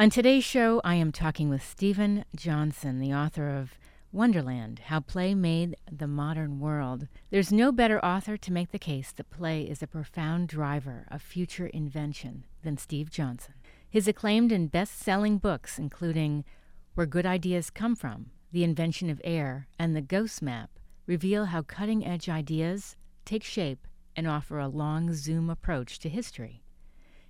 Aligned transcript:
On 0.00 0.08
today's 0.08 0.44
show, 0.44 0.80
I 0.82 0.94
am 0.94 1.12
talking 1.12 1.50
with 1.50 1.62
Steven 1.62 2.24
Johnson, 2.34 3.00
the 3.00 3.12
author 3.12 3.50
of 3.50 3.78
Wonderland 4.12 4.78
How 4.86 5.00
Play 5.00 5.34
Made 5.34 5.76
the 5.92 6.06
Modern 6.06 6.58
World. 6.58 7.06
There's 7.28 7.52
no 7.52 7.70
better 7.70 8.02
author 8.02 8.38
to 8.38 8.50
make 8.50 8.72
the 8.72 8.78
case 8.78 9.12
that 9.12 9.28
play 9.28 9.60
is 9.60 9.82
a 9.82 9.86
profound 9.86 10.48
driver 10.48 11.04
of 11.10 11.20
future 11.20 11.66
invention 11.66 12.46
than 12.62 12.78
Steve 12.78 13.10
Johnson. 13.10 13.52
His 13.90 14.08
acclaimed 14.08 14.52
and 14.52 14.72
best 14.72 14.98
selling 14.98 15.36
books, 15.36 15.78
including 15.78 16.46
Where 16.94 17.04
Good 17.04 17.26
Ideas 17.26 17.68
Come 17.68 17.94
From, 17.94 18.30
The 18.52 18.64
Invention 18.64 19.10
of 19.10 19.20
Air, 19.22 19.68
and 19.78 19.94
The 19.94 20.00
Ghost 20.00 20.40
Map, 20.40 20.70
reveal 21.04 21.44
how 21.44 21.60
cutting 21.60 22.06
edge 22.06 22.26
ideas 22.26 22.96
take 23.26 23.44
shape 23.44 23.86
and 24.16 24.26
offer 24.26 24.58
a 24.58 24.66
long 24.66 25.12
zoom 25.12 25.50
approach 25.50 25.98
to 25.98 26.08
history. 26.08 26.62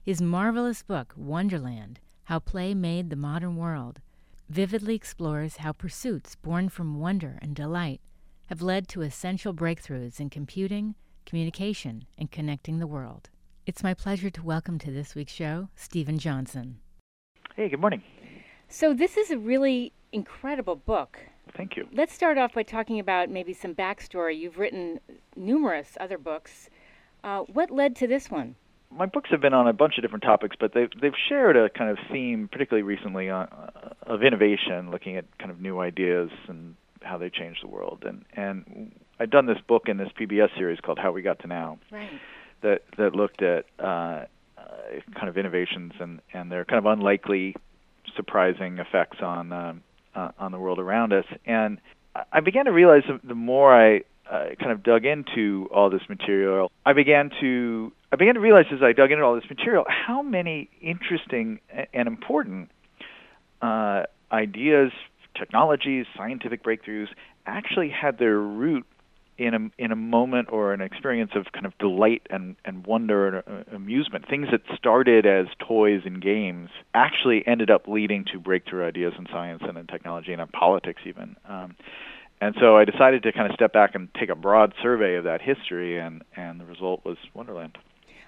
His 0.01 0.23
marvelous 0.23 0.85
book, 0.85 1.13
Wonderland 1.17 1.99
how 2.31 2.39
Play 2.39 2.75
Made 2.75 3.11
the 3.11 3.17
Modern 3.17 3.57
World 3.57 4.01
vividly 4.49 4.95
explores 4.95 5.57
how 5.57 5.73
pursuits 5.73 6.37
born 6.37 6.69
from 6.69 7.01
wonder 7.01 7.41
and 7.43 7.57
delight 7.57 8.01
have 8.47 8.63
led 8.63 8.87
to 8.91 9.03
essential 9.03 9.53
breakthroughs 9.53 10.21
in 10.21 10.31
computing, 10.31 10.95
communication, 11.27 12.05
and 12.17 12.31
connecting 12.31 12.79
the 12.79 12.87
world. 12.87 13.31
It's 13.67 13.83
my 13.83 13.95
pleasure 13.95 14.31
to 14.31 14.45
welcome 14.45 14.79
to 14.79 14.93
this 14.93 15.17
week's 15.17 15.33
show 15.33 15.71
Steven 15.75 16.21
Johnson. 16.21 16.79
Hey, 17.57 17.69
good 17.69 17.81
morning. 17.81 18.05
So, 18.69 18.95
this 18.95 19.17
is 19.17 19.33
a 19.33 19.37
really 19.37 19.93
incredible 20.13 20.77
book. 20.77 21.19
Thank 21.57 21.77
you. 21.77 21.89
Let's 21.93 22.15
start 22.15 22.39
off 22.39 22.55
by 22.55 22.63
talking 22.63 23.01
about 23.01 23.29
maybe 23.29 23.53
some 23.53 23.75
backstory. 23.75 24.39
You've 24.39 24.61
written 24.61 25.01
numerous 25.35 25.97
other 25.99 26.17
books. 26.17 26.71
Uh, 27.25 27.41
what 27.41 27.73
led 27.73 27.97
to 27.97 28.07
this 28.07 28.31
one? 28.31 28.55
My 28.91 29.07
books 29.07 29.31
have 29.31 29.41
been 29.41 29.55
on 29.55 29.69
a 29.69 29.73
bunch 29.73 29.97
of 29.99 30.03
different 30.03 30.25
topics, 30.25 30.57
but 30.59 30.75
they've 30.75 30.91
they've 31.01 31.15
shared 31.29 31.57
a 31.57 31.71
kind 31.71 31.91
of 31.91 31.99
theme, 32.11 32.49
particularly 32.51 32.83
recently, 32.83 33.31
on, 33.31 33.49
uh, 33.49 33.91
of 34.03 34.23
innovation, 34.23 34.91
looking 34.91 35.17
at 35.17 35.25
kind 35.39 35.51
of 35.51 35.61
new 35.61 35.79
ideas 35.79 36.31
and 36.49 36.75
how 37.03 37.17
they 37.17 37.31
change 37.31 37.59
the 37.63 37.69
world. 37.69 38.05
And 38.07 38.25
and 38.35 38.93
I've 39.19 39.31
done 39.31 39.47
this 39.47 39.59
book 39.67 39.85
in 39.89 39.97
this 39.97 40.09
PBS 40.19 40.57
series 40.57 40.81
called 40.81 40.99
How 40.99 41.13
We 41.13 41.23
Got 41.23 41.39
to 41.41 41.47
Now, 41.47 41.79
right. 41.91 42.11
that 42.63 42.83
that 42.99 43.15
looked 43.15 43.43
at 43.43 43.67
uh, 43.79 43.83
uh, 43.85 44.27
kind 45.15 45.29
of 45.29 45.39
innovations 45.39 45.93
and 46.01 46.21
and 46.33 46.51
their 46.51 46.65
kind 46.65 46.79
of 46.79 46.87
unlikely, 46.87 47.55
surprising 48.17 48.79
effects 48.79 49.19
on 49.23 49.53
um, 49.53 49.83
uh, 50.15 50.33
on 50.39 50.53
the 50.53 50.59
world 50.59 50.79
around 50.79 51.13
us. 51.13 51.27
And 51.47 51.79
I 52.33 52.41
began 52.41 52.65
to 52.65 52.73
realize 52.73 53.05
the 53.23 53.35
more 53.35 53.73
I 53.73 54.03
uh, 54.31 54.55
kind 54.61 54.71
of 54.71 54.83
dug 54.83 55.05
into 55.05 55.69
all 55.73 55.91
this 55.91 56.09
material, 56.09 56.71
I 56.87 56.93
began 56.93 57.31
to 57.41 57.93
I 58.13 58.17
began 58.17 58.35
to 58.35 58.41
realize 58.41 58.67
as 58.73 58.83
I 58.83 58.93
dug 58.93 59.11
into 59.11 59.25
all 59.25 59.35
this 59.35 59.49
material 59.51 59.85
how 59.89 60.23
many 60.23 60.71
interesting 60.81 61.61
and 61.93 62.09
important 62.09 62.71
uh, 63.61 64.05
ideas, 64.33 64.93
technologies, 65.37 66.07
scientific 66.17 66.63
breakthroughs 66.63 67.09
actually 67.47 67.89
had 67.89 68.19
their 68.19 68.39
root 68.39 68.87
in 69.37 69.55
a 69.55 69.83
in 69.83 69.91
a 69.91 69.97
moment 69.97 70.49
or 70.53 70.75
an 70.75 70.81
experience 70.81 71.33
of 71.35 71.51
kind 71.53 71.67
of 71.67 71.77
delight 71.79 72.27
and 72.31 72.57
and 72.65 72.87
wonder 72.87 73.27
and 73.27 73.67
uh, 73.71 73.75
amusement. 73.75 74.29
Things 74.29 74.49
that 74.53 74.61
started 74.77 75.27
as 75.27 75.47
toys 75.59 76.03
and 76.05 76.21
games 76.21 76.69
actually 76.95 77.47
ended 77.47 77.71
up 77.71 77.89
leading 77.89 78.27
to 78.27 78.39
breakthrough 78.39 78.85
ideas 78.85 79.15
in 79.19 79.27
science 79.27 79.63
and 79.67 79.77
in 79.79 79.87
technology 79.87 80.33
and 80.33 80.43
in 80.43 80.49
politics 80.49 81.03
even. 81.07 81.37
Um, 81.49 81.75
and 82.41 82.55
so 82.59 82.77
I 82.77 82.85
decided 82.85 83.23
to 83.25 83.33
kind 83.33 83.49
of 83.51 83.55
step 83.55 83.73
back 83.73 83.95
and 83.95 84.09
take 84.15 84.31
a 84.31 84.35
broad 84.35 84.73
survey 84.83 85.17
of 85.17 85.25
that 85.25 85.43
history, 85.43 85.99
and 85.99 86.23
and 86.37 86.61
the 86.61 86.65
result 86.65 87.05
was 87.05 87.19
Wonderland. 87.35 87.79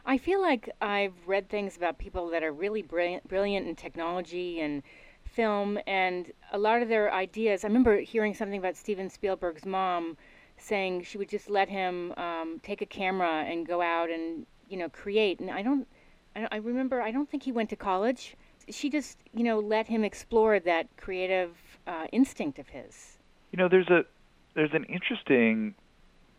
I 0.05 0.19
feel 0.19 0.43
like 0.43 0.69
I've 0.81 1.15
read 1.27 1.49
things 1.49 1.77
about 1.77 1.99
people 1.99 2.29
that 2.31 2.43
are 2.43 2.53
really 2.53 2.83
brilliant, 2.83 3.27
brilliant 3.29 3.69
in 3.69 3.77
technology 3.77 4.61
and 4.61 4.83
film, 5.25 5.79
and 5.87 6.31
a 6.53 6.59
lot 6.59 6.83
of 6.83 6.89
their 6.89 7.12
ideas. 7.12 7.65
I 7.65 7.69
remember 7.69 8.01
hearing 8.01 8.34
something 8.34 8.59
about 8.59 8.77
Steven 8.77 9.09
Spielberg's 9.09 9.65
mom 9.65 10.17
saying 10.59 11.05
she 11.05 11.19
would 11.19 11.28
just 11.28 11.49
let 11.49 11.69
him 11.69 12.12
um, 12.17 12.61
take 12.62 12.83
a 12.83 12.87
camera 12.87 13.45
and 13.45 13.67
go 13.67 13.81
out 13.81 14.11
and 14.11 14.47
you 14.69 14.77
know 14.77 14.89
create. 14.89 15.41
And 15.41 15.51
I 15.51 15.62
don't, 15.62 15.87
I, 16.37 16.49
I 16.53 16.56
remember 16.56 17.01
I 17.01 17.12
don't 17.12 17.31
think 17.31 17.45
he 17.45 17.53
went 17.53 17.71
to 17.71 17.77
college. 17.77 18.37
She 18.69 18.91
just 18.91 19.19
you 19.33 19.45
know 19.45 19.59
let 19.59 19.87
him 19.87 20.05
explore 20.05 20.61
that 20.61 20.89
creative 20.99 21.56
uh, 21.87 22.06
instinct 22.12 22.59
of 22.59 22.69
his. 22.69 23.19
You 23.53 23.59
know, 23.59 23.69
there's 23.69 23.89
a 23.89 24.05
there's 24.55 24.73
an 24.73 24.85
interesting 24.85 25.75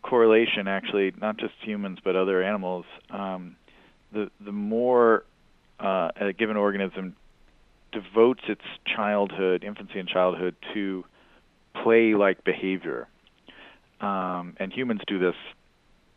correlation 0.02 0.68
actually, 0.68 1.12
not 1.20 1.38
just 1.38 1.54
humans 1.62 1.98
but 2.04 2.16
other 2.16 2.42
animals. 2.42 2.84
Um, 3.10 3.56
the 4.12 4.30
the 4.44 4.52
more 4.52 5.24
uh, 5.80 6.10
a 6.20 6.32
given 6.32 6.56
organism 6.56 7.16
devotes 7.92 8.42
its 8.48 8.62
childhood, 8.84 9.64
infancy 9.64 10.00
and 10.00 10.08
childhood 10.08 10.56
to 10.74 11.04
play-like 11.82 12.42
behavior, 12.44 13.06
um, 14.00 14.56
and 14.58 14.72
humans 14.72 15.00
do 15.06 15.18
this 15.18 15.36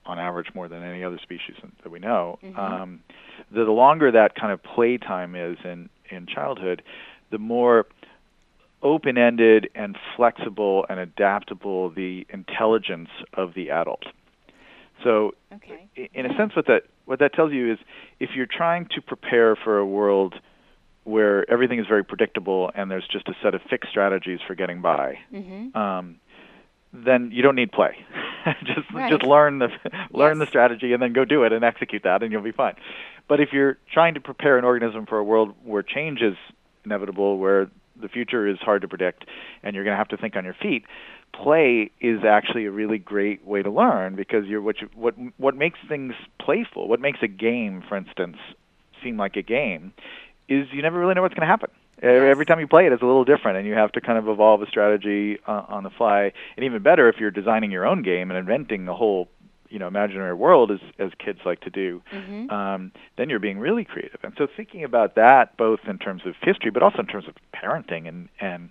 on 0.05 0.17
average 0.19 0.47
more 0.55 0.67
than 0.67 0.83
any 0.83 1.03
other 1.03 1.19
species 1.21 1.55
that 1.83 1.91
we 1.91 1.99
know. 1.99 2.39
Mm-hmm. 2.43 2.59
Um, 2.59 2.99
the, 3.51 3.65
the 3.65 3.71
longer 3.71 4.11
that 4.11 4.35
kind 4.35 4.51
of 4.51 4.63
playtime 4.63 5.35
is 5.35 5.57
in 5.63 5.89
in 6.09 6.25
childhood, 6.25 6.81
the 7.29 7.37
more 7.37 7.85
open-ended 8.83 9.69
and 9.75 9.97
flexible 10.15 10.85
and 10.89 10.99
adaptable 10.99 11.89
the 11.89 12.25
intelligence 12.29 13.09
of 13.33 13.53
the 13.53 13.71
adult. 13.71 14.03
So, 15.03 15.33
okay. 15.53 15.89
in 16.13 16.25
a 16.25 16.35
sense, 16.35 16.55
what 16.55 16.67
that 16.67 16.83
what 17.05 17.19
that 17.19 17.33
tells 17.33 17.53
you 17.53 17.71
is 17.71 17.79
if 18.19 18.31
you're 18.35 18.47
trying 18.47 18.87
to 18.95 19.01
prepare 19.01 19.55
for 19.55 19.77
a 19.77 19.85
world 19.85 20.35
where 21.03 21.49
everything 21.49 21.79
is 21.79 21.85
very 21.87 22.03
predictable 22.03 22.69
and 22.75 22.91
there's 22.91 23.07
just 23.07 23.27
a 23.29 23.33
set 23.41 23.55
of 23.55 23.61
fixed 23.69 23.89
strategies 23.89 24.39
for 24.45 24.55
getting 24.55 24.81
by, 24.81 25.17
mm-hmm. 25.31 25.77
um, 25.77 26.17
then 26.91 27.29
you 27.31 27.41
don't 27.41 27.55
need 27.55 27.71
play. 27.71 27.95
just 28.65 28.91
right. 28.93 29.09
just 29.09 29.23
learn 29.23 29.59
the 29.59 29.69
learn 30.11 30.37
yes. 30.37 30.45
the 30.45 30.49
strategy 30.49 30.93
and 30.93 31.01
then 31.01 31.13
go 31.13 31.25
do 31.25 31.43
it 31.43 31.53
and 31.53 31.63
execute 31.63 32.03
that, 32.03 32.23
and 32.23 32.31
you'll 32.31 32.41
be 32.41 32.51
fine. 32.51 32.75
But 33.27 33.39
if 33.39 33.53
you're 33.53 33.77
trying 33.91 34.15
to 34.15 34.21
prepare 34.21 34.57
an 34.57 34.65
organism 34.65 35.05
for 35.05 35.17
a 35.17 35.23
world 35.23 35.53
where 35.63 35.83
change 35.83 36.21
is 36.21 36.35
inevitable, 36.85 37.37
where 37.37 37.69
the 38.01 38.07
future 38.07 38.47
is 38.47 38.57
hard 38.59 38.81
to 38.81 38.87
predict, 38.87 39.25
and 39.63 39.75
you're 39.75 39.83
going 39.83 39.93
to 39.93 39.97
have 39.97 40.09
to 40.09 40.17
think 40.17 40.35
on 40.35 40.45
your 40.45 40.53
feet. 40.53 40.85
Play 41.33 41.91
is 41.99 42.23
actually 42.23 42.65
a 42.65 42.71
really 42.71 42.97
great 42.97 43.45
way 43.45 43.61
to 43.61 43.69
learn 43.69 44.15
because 44.15 44.45
you're 44.45 44.61
what 44.61 44.81
you, 44.81 44.89
what 44.95 45.15
what 45.37 45.55
makes 45.55 45.79
things 45.87 46.13
playful, 46.39 46.87
what 46.87 46.99
makes 46.99 47.19
a 47.21 47.27
game, 47.27 47.83
for 47.87 47.97
instance, 47.97 48.37
seem 49.03 49.17
like 49.17 49.35
a 49.35 49.41
game, 49.41 49.93
is 50.47 50.67
you 50.71 50.81
never 50.81 50.99
really 50.99 51.13
know 51.13 51.21
what's 51.21 51.35
going 51.35 51.41
to 51.41 51.47
happen. 51.47 51.69
Every 52.01 52.45
time 52.45 52.59
you 52.59 52.67
play 52.67 52.85
it, 52.85 52.93
it's 52.93 53.01
a 53.01 53.05
little 53.05 53.25
different, 53.25 53.57
and 53.57 53.65
you 53.65 53.73
have 53.73 53.91
to 53.93 54.01
kind 54.01 54.19
of 54.19 54.27
evolve 54.27 54.61
a 54.61 54.67
strategy 54.67 55.39
uh, 55.47 55.63
on 55.67 55.83
the 55.83 55.89
fly. 55.89 56.31
And 56.55 56.63
even 56.63 56.83
better, 56.83 57.09
if 57.09 57.17
you're 57.19 57.31
designing 57.31 57.71
your 57.71 57.87
own 57.87 58.03
game 58.03 58.29
and 58.29 58.37
inventing 58.37 58.87
a 58.87 58.93
whole 58.93 59.29
you 59.69 59.79
know 59.79 59.87
imaginary 59.87 60.33
world 60.33 60.71
as 60.71 60.79
as 60.99 61.11
kids 61.23 61.39
like 61.45 61.59
to 61.61 61.69
do 61.69 62.01
mm-hmm. 62.11 62.49
um, 62.49 62.91
then 63.17 63.29
you're 63.29 63.39
being 63.39 63.59
really 63.59 63.83
creative. 63.83 64.19
And 64.23 64.33
so 64.37 64.47
thinking 64.55 64.83
about 64.83 65.15
that 65.15 65.57
both 65.57 65.81
in 65.87 65.97
terms 65.97 66.23
of 66.25 66.35
history 66.41 66.71
but 66.71 66.83
also 66.83 66.99
in 66.99 67.07
terms 67.07 67.25
of 67.27 67.35
parenting 67.53 68.07
and 68.07 68.29
and 68.39 68.69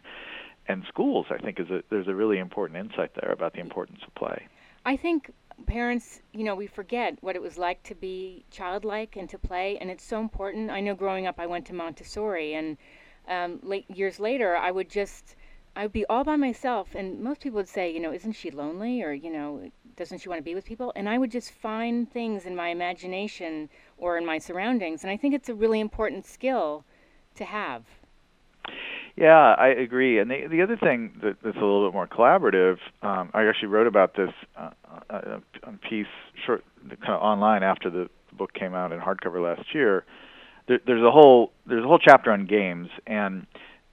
and 0.69 0.85
schools 0.89 1.27
i 1.31 1.39
think 1.39 1.61
is 1.61 1.71
a 1.71 1.83
there's 1.91 2.09
a 2.09 2.15
really 2.15 2.39
important 2.39 2.79
insight 2.79 3.13
there 3.21 3.33
about 3.33 3.53
the 3.53 3.61
importance 3.61 4.01
of 4.07 4.15
play. 4.15 4.47
I 4.85 4.97
think 4.97 5.33
parents 5.67 6.21
you 6.33 6.45
know 6.45 6.55
we 6.55 6.67
forget 6.67 7.17
what 7.23 7.35
it 7.37 7.43
was 7.43 7.57
like 7.57 7.83
to 7.85 7.95
be 7.95 8.45
childlike 8.51 9.17
and 9.17 9.29
to 9.31 9.39
play 9.39 9.79
and 9.81 9.91
it's 9.91 10.05
so 10.05 10.21
important. 10.21 10.71
I 10.71 10.81
know 10.81 10.95
growing 10.95 11.27
up 11.27 11.37
i 11.39 11.47
went 11.47 11.67
to 11.67 11.75
montessori 11.75 12.55
and 12.55 12.77
um, 13.29 13.59
late 13.63 13.91
years 13.91 14.21
later 14.21 14.57
i 14.57 14.71
would 14.71 14.91
just 14.91 15.37
I 15.77 15.83
would 15.83 15.93
be 15.93 16.07
all 16.07 16.25
by 16.25 16.37
myself, 16.37 16.95
and 16.95 17.21
most 17.21 17.43
people 17.43 17.59
would 17.59 17.69
say, 17.69 17.93
you 17.93 18.01
know, 18.01 18.11
isn't 18.11 18.33
she 18.33 18.51
lonely, 18.51 19.03
or 19.03 19.13
you 19.13 19.31
know, 19.31 19.71
doesn't 19.97 20.19
she 20.19 20.29
want 20.29 20.39
to 20.39 20.45
be 20.45 20.55
with 20.55 20.65
people? 20.65 20.93
And 20.95 21.09
I 21.09 21.19
would 21.19 21.31
just 21.31 21.51
find 21.51 22.11
things 22.11 22.47
in 22.47 22.55
my 22.55 22.69
imagination 22.69 23.69
or 23.99 24.19
in 24.19 24.27
my 24.27 24.39
surroundings, 24.39 25.03
and 25.03 25.11
I 25.11 25.17
think 25.17 25.35
it's 25.35 25.49
a 25.49 25.55
really 25.55 25.81
important 25.81 26.27
skill 26.27 26.85
to 27.37 27.45
have. 27.45 27.85
Yeah, 29.17 29.55
I 29.59 29.69
agree. 29.69 30.19
And 30.19 30.31
the 30.31 30.47
the 30.49 30.61
other 30.63 30.77
thing 30.77 31.13
that, 31.23 31.37
that's 31.43 31.57
a 31.57 31.61
little 31.61 31.89
bit 31.89 31.95
more 31.95 32.07
collaborative, 32.07 32.77
um, 33.03 33.31
I 33.33 33.47
actually 33.47 33.69
wrote 33.69 33.87
about 33.87 34.15
this 34.15 34.31
uh, 34.57 34.71
uh, 35.09 35.39
a 35.63 35.73
piece 35.89 36.07
short, 36.45 36.65
kind 36.89 37.15
of 37.15 37.23
online 37.23 37.63
after 37.63 37.89
the 37.89 38.11
book 38.37 38.53
came 38.53 38.75
out 38.75 38.93
in 38.93 39.01
hardcover 39.01 39.43
last 39.43 39.75
year. 39.75 40.05
There, 40.69 40.81
there's 40.87 41.03
a 41.03 41.11
whole 41.11 41.53
there's 41.67 41.85
a 41.85 41.89
whole 41.89 41.99
chapter 41.99 42.31
on 42.31 42.45
games 42.45 42.89
and 43.07 43.47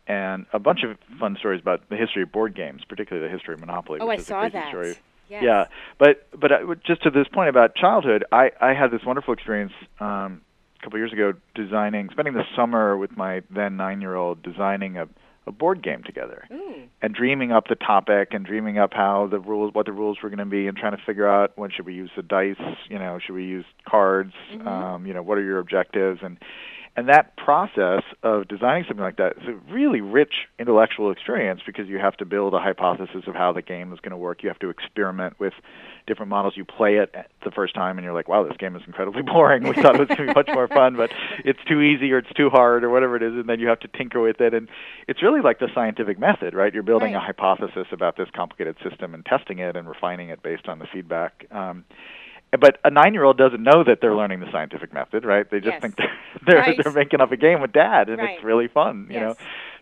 and 0.08 0.46
a 0.52 0.60
bunch 0.60 0.80
of 0.84 0.98
fun 1.18 1.38
stories 1.40 1.62
about 1.62 1.88
the 1.90 1.96
history 1.96 2.24
of 2.24 2.32
board 2.34 2.54
games, 2.54 2.82
particularly 2.88 3.26
the 3.26 3.34
history 3.34 3.54
of 3.54 3.62
Monopoly. 3.62 4.00
Oh, 4.02 4.10
I 4.10 4.18
saw 4.18 4.50
that. 4.50 4.70
Story. 4.70 4.96
Yes. 5.30 5.44
Yeah, 5.44 5.66
but 5.98 6.28
but 6.40 6.52
uh, 6.52 6.76
just 6.86 7.04
to 7.04 7.10
this 7.10 7.28
point 7.28 7.50
about 7.50 7.76
childhood, 7.76 8.26
I 8.32 8.52
I 8.62 8.74
had 8.74 8.92
this 8.92 9.02
wonderful 9.06 9.34
experience 9.34 9.72
um, 10.00 10.42
a 10.80 10.84
couple 10.84 11.00
years 11.00 11.14
ago 11.14 11.34
designing, 11.56 12.10
spending 12.12 12.34
the 12.34 12.44
summer 12.56 12.98
with 12.98 13.16
my 13.18 13.42
then 13.50 13.78
nine-year-old 13.78 14.44
designing 14.44 14.98
a 14.98 15.08
a 15.46 15.52
board 15.52 15.84
game 15.84 16.02
together 16.06 16.48
Ooh. 16.54 16.84
and 17.02 17.14
dreaming 17.14 17.52
up 17.52 17.68
the 17.68 17.76
topic 17.76 18.30
and 18.32 18.46
dreaming 18.46 18.78
up 18.78 18.94
how 18.94 19.28
the 19.30 19.40
rules 19.40 19.74
what 19.74 19.86
the 19.86 19.92
rules 19.92 20.18
were 20.24 20.30
going 20.30 20.40
to 20.40 20.46
be 20.46 20.68
and 20.68 20.78
trying 20.78 20.96
to 20.96 21.04
figure 21.06 21.28
out 21.28 21.52
when 21.58 21.70
should 21.70 21.86
we 21.86 21.94
use 21.94 22.10
the 22.16 22.22
dice 22.24 22.56
you 22.90 22.98
know 22.98 23.20
should 23.20 23.36
we 23.36 23.44
use 23.44 23.66
cards 23.86 24.32
Mhm. 24.54 24.66
um 24.66 25.06
you 25.06 25.14
know 25.14 25.22
what 25.22 25.38
are 25.38 25.44
your 25.44 25.60
objectives 25.60 26.22
and 26.24 26.38
And 26.96 27.10
that 27.10 27.36
process 27.38 28.04
of 28.22 28.48
designing 28.48 28.86
something 28.88 29.04
like 29.04 29.18
that 29.18 29.38
is 29.42 29.48
a 29.48 29.74
really 29.74 30.00
rich 30.00 30.34
intellectual 30.60 31.12
experience 31.12 31.62
because 31.66 31.88
you 31.88 31.98
have 31.98 32.16
to 32.18 32.26
build 32.26 32.54
a 32.54 32.60
hypothesis 32.60 33.24
of 33.26 33.34
how 33.34 33.52
the 33.52 33.64
game 33.64 33.92
is 33.94 34.00
going 34.00 34.12
to 34.12 34.18
work. 34.18 34.44
You 34.44 34.50
have 34.50 34.60
to 34.60 34.70
experiment 34.70 35.40
with 35.40 35.54
different 36.06 36.30
models. 36.30 36.54
You 36.56 36.66
play 36.66 36.98
it 36.98 37.16
the 37.44 37.50
first 37.50 37.74
time 37.74 37.98
and 37.98 38.06
you're 38.06 38.14
like, 38.14 38.28
wow, 38.28 38.44
this 38.44 38.58
game 38.58 38.76
is 38.76 38.84
incredibly 38.86 39.22
boring. 39.34 39.64
We 39.64 39.74
thought 39.74 39.96
it 39.96 40.08
was 40.08 40.08
going 40.08 40.28
to 40.28 40.34
be 40.34 40.34
much 40.34 40.50
more 40.54 40.68
fun, 40.68 40.96
but 40.96 41.12
it's 41.44 41.64
too 41.68 41.82
easy 41.82 42.12
or 42.12 42.20
it's 42.20 42.34
too 42.34 42.52
hard 42.52 42.84
or 42.84 42.92
whatever 42.92 43.16
it 43.16 43.24
is. 43.24 43.34
And 43.34 43.50
then 43.50 43.60
you 43.60 43.68
have 43.70 43.80
to 43.80 43.88
tinker 43.88 44.22
with 44.22 44.40
it. 44.40 44.54
And 44.54 44.70
it's 45.08 45.24
really 45.24 45.42
like 45.42 45.58
the 45.58 45.70
scientific 45.74 46.20
method, 46.20 46.54
right? 46.54 46.72
You're 46.72 46.84
building 46.84 47.14
right. 47.14 47.24
a 47.24 47.26
hypothesis 47.26 47.88
about 47.92 48.18
this 48.18 48.28
complicated 48.36 48.76
system 48.88 49.16
and 49.16 49.26
testing 49.26 49.58
it 49.58 49.76
and 49.76 49.88
refining 49.88 50.30
it 50.30 50.44
based 50.44 50.68
on 50.68 50.78
the 50.78 50.86
feedback. 50.94 51.48
Um, 51.50 51.86
but 52.60 52.78
a 52.84 52.90
nine-year-old 52.90 53.38
doesn't 53.38 53.64
know 53.64 53.84
that 53.84 54.00
they're 54.02 54.16
learning 54.16 54.40
the 54.40 54.52
scientific 54.52 54.94
method, 54.94 55.26
right? 55.26 55.50
They 55.50 55.60
just 55.60 55.74
Yes. 55.74 55.82
think 55.82 55.96
they're 55.98 56.08
they're, 56.48 56.60
Right. 56.62 56.80
they're 56.84 56.94
making 56.94 57.22
up 57.22 57.32
a 57.32 57.38
game 57.38 57.62
with 57.62 57.72
dad, 57.72 58.10
and 58.10 58.20
Right. 58.20 58.36
it's 58.36 58.44
really 58.44 58.68
fun, 58.68 59.08
you 59.10 59.20
know. 59.20 59.36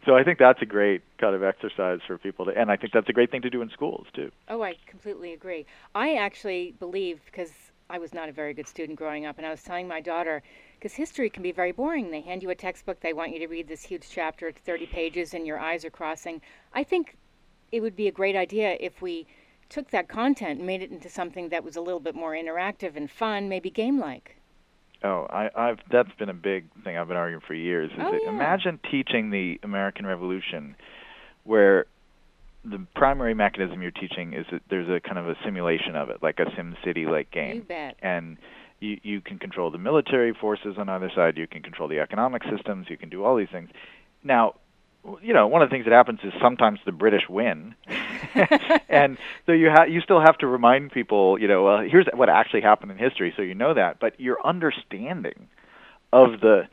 So 0.06 0.16
I 0.16 0.24
think 0.24 0.40
that's 0.40 0.62
a 0.62 0.66
great 0.66 1.02
kind 1.20 1.36
of 1.36 1.44
exercise 1.44 2.00
for 2.08 2.18
people 2.18 2.46
to, 2.46 2.52
and 2.58 2.72
I 2.72 2.78
think 2.78 2.94
that's 2.94 3.10
a 3.10 3.14
great 3.14 3.30
thing 3.32 3.42
to 3.44 3.50
do 3.50 3.62
in 3.62 3.70
schools 3.70 4.08
too. 4.14 4.32
Oh, 4.48 4.62
I 4.62 4.76
completely 4.88 5.34
agree. 5.34 5.66
I 5.94 6.16
actually 6.16 6.74
believe 6.80 7.22
because 7.26 7.52
I 7.90 8.00
was 8.00 8.14
not 8.14 8.30
a 8.30 8.32
very 8.32 8.54
good 8.54 8.68
student 8.68 8.98
growing 8.98 9.26
up, 9.26 9.38
and 9.38 9.46
I 9.46 9.52
was 9.52 9.64
telling 9.64 9.88
my 9.88 10.02
daughter 10.02 10.42
because 10.80 10.94
history 10.94 11.30
can 11.30 11.44
be 11.44 11.52
very 11.52 11.72
boring. 11.72 12.10
They 12.10 12.22
hand 12.22 12.42
you 12.42 12.50
a 12.50 12.56
textbook, 12.56 13.02
they 13.02 13.14
want 13.14 13.34
you 13.34 13.40
to 13.40 13.48
read 13.48 13.68
this 13.68 13.84
huge 13.84 14.10
chapter, 14.10 14.48
it's 14.48 14.62
30 14.62 14.88
pages, 14.88 15.34
and 15.34 15.46
your 15.46 15.60
eyes 15.60 15.86
are 15.86 15.90
crossing. 15.92 16.42
I 16.74 16.84
think 16.84 17.18
it 17.72 17.82
would 17.82 17.96
be 17.96 18.08
a 18.08 18.12
great 18.12 18.36
idea 18.36 18.78
if 18.80 19.02
we 19.02 19.28
took 19.72 19.90
that 19.92 20.08
content 20.08 20.60
and 20.60 20.68
made 20.68 20.82
it 20.84 20.92
into 20.92 21.10
something 21.10 21.50
that 21.50 21.64
was 21.64 21.76
a 21.76 21.82
little 21.82 22.00
bit 22.00 22.14
more 22.14 22.34
interactive 22.34 22.96
and 22.96 23.10
fun, 23.10 23.50
maybe 23.50 23.70
game-like. 23.70 24.36
Oh, 25.04 25.26
I, 25.32 25.50
I've 25.56 25.80
that's 25.90 26.12
been 26.20 26.30
a 26.30 26.34
big 26.34 26.66
thing 26.84 26.96
I've 26.96 27.08
been 27.08 27.18
arguing 27.18 27.42
for 27.48 27.56
years. 27.56 27.90
Is 27.92 27.98
Oh, 28.00 28.20
yeah. 28.22 28.30
imagine 28.30 28.80
teaching 28.92 29.32
the 29.32 29.60
American 29.64 30.06
Revolution, 30.06 30.76
where 31.44 31.86
the 32.64 32.86
primary 32.96 33.34
mechanism 33.34 33.82
you're 33.82 33.90
teaching 33.90 34.34
is 34.34 34.46
that 34.52 34.62
there's 34.70 34.88
a 34.88 35.00
kind 35.00 35.18
of 35.18 35.28
a 35.28 35.36
simulation 35.44 35.96
of 35.96 36.12
it, 36.12 36.22
like 36.22 36.40
a 36.40 36.46
Sim 36.56 36.76
City 36.86 37.08
like 37.08 37.32
game. 37.32 37.56
You 37.56 37.62
bet. 37.64 37.96
and 38.04 38.38
you 38.80 39.00
you 39.02 39.22
can 39.22 39.40
control 39.40 39.72
the 39.72 39.80
military 39.80 40.34
forces 40.40 40.76
on 40.78 40.88
either 40.88 41.10
side. 41.16 41.36
You 41.36 41.48
can 41.48 41.64
control 41.64 41.90
the 41.90 42.00
economic 42.00 42.44
systems. 42.56 42.86
You 42.88 42.98
can 42.98 43.10
do 43.10 43.24
all 43.24 43.36
these 43.36 43.50
things. 43.52 43.70
Now, 44.24 44.54
you 45.22 45.34
know, 45.34 45.48
one 45.48 45.62
of 45.62 45.70
the 45.70 45.74
things 45.74 45.86
that 45.86 45.94
happens 45.94 46.20
is 46.24 46.34
sometimes 46.42 46.80
the 46.86 46.92
British 46.92 47.28
win, 47.30 47.76
and 48.90 49.18
so 49.46 49.52
you 49.52 49.70
ha- 49.70 49.84
you 49.86 50.02
still 50.02 50.20
have 50.22 50.38
to 50.40 50.48
remind 50.48 50.92
people, 50.92 51.40
you 51.40 51.48
know, 51.48 51.64
well, 51.64 51.80
here's 51.82 52.08
what 52.14 52.30
actually 52.30 52.62
happened 52.62 52.92
in 52.92 52.98
history, 52.98 53.34
so 53.36 53.42
you 53.42 53.56
know 53.56 53.74
that. 53.74 54.00
But 54.00 54.20
your 54.20 54.38
understanding 54.46 55.48
of 56.14 56.42
the 56.42 56.68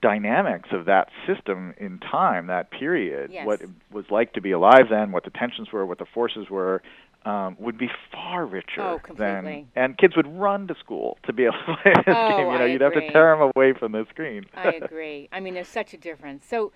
dynamics 0.00 0.68
of 0.72 0.84
that 0.86 1.08
system 1.26 1.74
in 1.78 1.98
time, 1.98 2.46
that 2.46 2.70
period, 2.70 3.30
Yes. 3.32 3.46
what 3.46 3.60
it 3.60 3.68
was 3.90 4.04
like 4.10 4.32
to 4.34 4.40
be 4.40 4.52
alive 4.52 4.86
then, 4.90 5.10
what 5.12 5.24
the 5.24 5.30
tensions 5.30 5.72
were, 5.72 5.84
what 5.84 5.98
the 5.98 6.06
forces 6.06 6.48
were, 6.48 6.82
um, 7.24 7.56
would 7.58 7.76
be 7.76 7.90
far 8.12 8.46
richer 8.46 8.80
Oh, 8.80 8.98
than 9.16 9.42
completely. 9.42 9.66
and 9.74 9.98
kids 9.98 10.16
would 10.16 10.26
run 10.38 10.68
to 10.68 10.76
school 10.76 11.18
to 11.24 11.32
be 11.32 11.44
able 11.44 11.56
to 11.66 11.76
play 11.82 11.92
this 12.06 12.16
Oh, 12.16 12.28
game. 12.28 12.38
You 12.38 12.58
know, 12.58 12.64
I 12.64 12.66
you'd 12.66 12.80
have 12.80 12.92
to 12.94 13.10
tear 13.12 13.36
them 13.36 13.50
away 13.56 13.72
from 13.72 13.90
the 13.92 14.06
screen. 14.10 14.46
I 14.54 14.68
agree. 14.82 15.28
I 15.32 15.40
mean, 15.40 15.54
there's 15.54 15.66
such 15.68 15.92
a 15.92 15.96
difference. 15.98 16.46
So, 16.46 16.72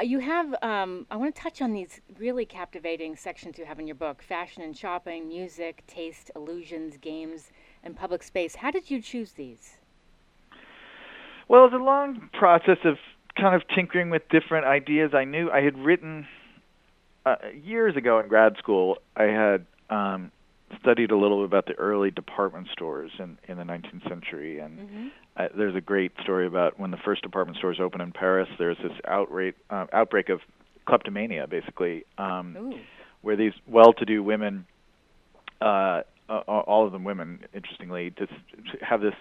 you 0.00 0.18
have. 0.20 0.54
Um, 0.62 1.06
I 1.10 1.16
want 1.16 1.34
to 1.34 1.40
touch 1.40 1.62
on 1.62 1.72
these 1.72 2.00
really 2.18 2.44
captivating 2.44 3.16
sections 3.16 3.58
you 3.58 3.64
have 3.64 3.78
in 3.78 3.86
your 3.86 3.96
book: 3.96 4.22
fashion 4.22 4.62
and 4.62 4.76
shopping, 4.76 5.28
music, 5.28 5.84
taste, 5.86 6.30
illusions, 6.36 6.96
games, 6.98 7.50
and 7.82 7.96
public 7.96 8.22
space. 8.22 8.56
How 8.56 8.70
did 8.70 8.90
you 8.90 9.00
choose 9.00 9.32
these? 9.32 9.78
Well, 11.48 11.64
it 11.64 11.72
was 11.72 11.80
a 11.80 11.84
long 11.84 12.28
process 12.32 12.78
of 12.84 12.98
kind 13.36 13.54
of 13.54 13.62
tinkering 13.74 14.10
with 14.10 14.28
different 14.28 14.66
ideas. 14.66 15.12
I 15.14 15.24
knew 15.24 15.50
I 15.50 15.62
had 15.62 15.78
written 15.78 16.26
uh, 17.24 17.36
years 17.62 17.96
ago 17.96 18.18
in 18.18 18.28
grad 18.28 18.56
school. 18.58 18.98
I 19.16 19.24
had 19.24 19.66
um, 19.90 20.30
studied 20.80 21.10
a 21.10 21.16
little 21.16 21.38
bit 21.38 21.46
about 21.46 21.66
the 21.66 21.74
early 21.74 22.10
department 22.10 22.68
stores 22.72 23.10
in 23.18 23.38
in 23.48 23.56
the 23.58 23.64
19th 23.64 24.08
century, 24.08 24.58
and 24.58 24.78
Mm-hmm. 24.78 25.06
uh, 25.36 25.48
there's 25.56 25.74
a 25.76 25.80
great 25.80 26.12
story 26.22 26.46
about 26.46 26.78
when 26.78 26.90
the 26.90 26.96
first 27.04 27.22
department 27.22 27.58
stores 27.58 27.78
opened 27.80 28.02
in 28.02 28.12
Paris. 28.12 28.48
There's 28.58 28.78
this 28.78 28.92
outrate 29.06 29.54
uh, 29.70 29.86
outbreak 29.92 30.28
of 30.28 30.40
kleptomania, 30.86 31.46
basically, 31.46 32.04
um, 32.16 32.56
Ooh. 32.58 32.78
where 33.22 33.36
these 33.36 33.52
well-to-do 33.66 34.22
women, 34.22 34.66
uh, 35.60 36.02
uh, 36.28 36.38
all 36.46 36.86
of 36.86 36.92
them 36.92 37.04
women, 37.04 37.40
interestingly, 37.54 38.10
just 38.18 38.32
have 38.80 39.00
this. 39.00 39.14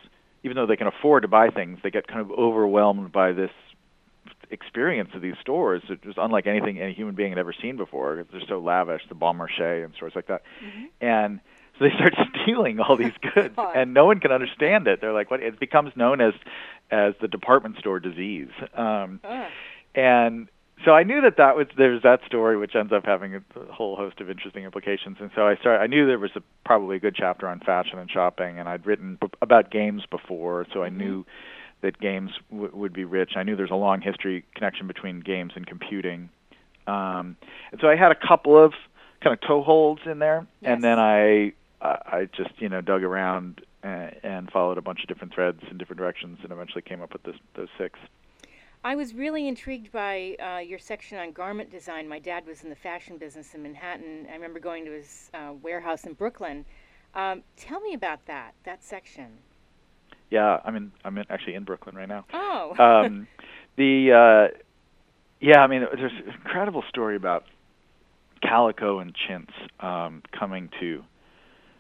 Even 0.44 0.56
though 0.56 0.68
they 0.68 0.78
can 0.78 0.88
afford 0.88 1.24
to 1.24 1.28
buy 1.28 1.50
things, 1.50 1.80
they 1.84 1.90
get 1.90 2.08
kind 2.08 2.22
of 2.22 2.32
overwhelmed 2.32 3.12
by 3.12 3.32
this 3.32 3.52
experience 4.52 5.10
of 5.14 5.22
these 5.22 5.36
stores. 5.42 5.82
It's 5.90 6.04
just 6.04 6.18
unlike 6.18 6.48
anything 6.48 6.80
any 6.80 6.94
human 6.94 7.16
being 7.16 7.30
had 7.32 7.38
ever 7.40 7.54
seen 7.54 7.78
before. 7.78 8.26
They're 8.32 8.42
so 8.48 8.60
lavish, 8.60 9.02
the 9.10 9.16
Bon 9.16 9.38
Marché 9.38 9.84
and 9.84 9.94
stores 9.96 10.14
like 10.16 10.28
that, 10.28 10.42
and 11.02 11.40
so 11.78 11.86
they 11.86 11.92
start 11.96 12.14
stealing 12.44 12.80
all 12.80 12.96
these 12.98 13.14
goods, 13.36 13.56
and 13.58 13.94
no 13.94 14.06
one 14.06 14.20
can 14.20 14.32
understand 14.32 14.88
it. 14.88 15.02
They're 15.02 15.14
like, 15.14 15.30
what? 15.30 15.42
It 15.42 15.60
becomes 15.60 15.92
known 15.96 16.22
as 16.22 16.34
as 16.92 17.14
the 17.22 17.28
department 17.28 17.78
store 17.78 18.00
disease. 18.00 18.50
Um, 18.74 19.20
Ah. 19.24 19.48
and 19.96 20.48
so 20.86 20.92
I 20.92 21.02
knew 21.04 21.22
that 21.22 21.38
that 21.38 21.58
was 21.58 21.68
there's 21.76 22.04
that 22.04 22.22
story 22.26 22.56
which 22.56 22.76
ends 22.76 22.94
up 22.94 23.04
having 23.06 23.34
a 23.36 23.42
whole 23.74 23.96
host 23.96 24.22
of 24.22 24.30
interesting 24.30 24.64
implications. 24.64 25.18
And 25.20 25.32
so 25.36 25.48
I 25.48 25.56
started. 25.56 25.82
I 25.82 25.88
knew 25.88 26.06
there 26.06 26.20
was 26.20 26.32
a, 26.36 26.42
probably 26.66 26.98
a 26.98 27.00
good 27.00 27.16
chapter 27.16 27.48
on 27.48 27.60
fashion 27.60 27.98
and 28.00 28.10
shopping, 28.10 28.60
and 28.60 28.70
I'd 28.70 28.86
written 28.86 29.18
b- 29.20 29.28
about 29.42 29.72
games 29.72 30.04
before, 30.10 30.66
so 30.74 30.84
I 30.84 30.90
Mhm. 30.90 30.98
knew 30.98 31.26
that 31.82 32.00
games 32.00 32.32
w- 32.52 32.72
would 32.74 32.94
be 32.94 33.06
rich. 33.06 33.32
I 33.36 33.44
knew 33.44 33.56
there's 33.56 33.72
a 33.72 33.76
long 33.76 34.02
history 34.02 34.44
connection 34.56 34.88
between 34.88 35.20
games 35.20 35.54
and 35.56 35.66
computing, 35.66 36.30
um, 36.88 37.36
and 37.72 37.80
so 37.82 37.88
I 37.88 37.96
had 37.96 38.12
a 38.12 38.28
couple 38.28 38.58
of 38.58 38.74
kind 39.22 39.34
of 39.34 39.42
toeholds 39.42 40.06
in 40.06 40.20
there, 40.20 40.46
Yes. 40.62 40.74
and 40.74 40.84
then 40.84 41.00
I 41.00 41.54
I 41.82 41.98
I 42.18 42.30
just 42.36 42.60
you 42.62 42.70
know 42.70 42.82
dug 42.82 43.04
around 43.04 43.62
and, 43.84 44.16
and 44.24 44.52
followed 44.52 44.78
a 44.78 44.82
bunch 44.82 45.02
of 45.02 45.08
different 45.08 45.34
threads 45.34 45.62
in 45.70 45.78
different 45.78 46.00
directions, 46.00 46.40
and 46.44 46.52
eventually 46.52 46.82
came 46.82 47.02
up 47.02 47.14
with 47.14 47.24
this, 47.24 47.36
those 47.56 47.70
six. 47.78 48.00
I 48.84 48.96
was 48.96 49.14
really 49.14 49.48
intrigued 49.48 49.92
by 49.92 50.36
uh, 50.40 50.60
your 50.60 50.80
section 50.80 51.18
on 51.18 51.32
garment 51.32 51.72
design. 51.72 52.08
My 52.08 52.20
dad 52.20 52.46
was 52.46 52.64
in 52.64 52.70
the 52.70 52.76
fashion 52.76 53.18
business 53.18 53.54
in 53.54 53.64
Manhattan. 53.64 54.28
I 54.30 54.34
remember 54.36 54.60
going 54.60 54.86
to 54.86 54.92
his 54.92 55.30
uh, 55.34 55.54
warehouse 55.62 56.06
in 56.06 56.14
Brooklyn. 56.14 56.64
Um, 57.16 57.42
tell 57.58 57.80
me 57.82 57.94
about 57.96 58.26
that, 58.28 58.54
that 58.64 58.84
section. 58.84 59.40
Yeah, 60.30 60.60
I'm 60.64 60.76
in. 60.76 60.92
I'm 61.06 61.18
in, 61.18 61.26
actually 61.30 61.56
in 61.56 61.64
Brooklyn 61.64 61.96
right 61.96 62.10
now. 62.10 62.26
Oh. 62.34 62.74
Um, 62.80 63.28
the 63.78 64.52
uh, 64.54 64.58
yeah, 65.40 65.60
I 65.60 65.68
mean, 65.68 65.82
there's 65.82 66.12
an 66.12 66.34
incredible 66.34 66.84
story 66.90 67.16
about 67.16 67.44
calico 68.42 69.00
and 69.00 69.14
chintz 69.16 69.54
um, 69.80 70.24
coming 70.38 70.70
to 70.80 71.04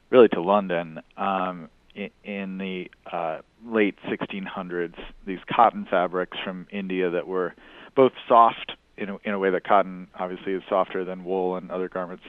really 0.10 0.28
to 0.30 0.42
London 0.42 1.00
um, 1.18 1.70
in, 1.96 2.10
in 2.24 2.58
the 2.58 2.90
uh, 3.12 3.40
late 3.66 3.96
1600s. 4.08 4.96
These 5.26 5.40
cotton 5.54 5.88
fabrics 5.90 6.38
from 6.44 6.68
India 6.72 7.10
that 7.10 7.28
were 7.28 7.56
both 7.96 8.14
soft 8.28 8.74
in 8.98 9.10
a, 9.10 9.18
in 9.24 9.34
a 9.34 9.40
way 9.40 9.50
that 9.50 9.64
cotton 9.64 10.08
obviously 10.18 10.54
is 10.54 10.64
softer 10.70 11.04
than 11.04 11.24
wool 11.24 11.56
and 11.56 11.72
other 11.72 11.90
garments, 11.90 12.24